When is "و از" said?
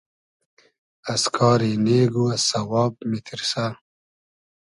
2.21-2.41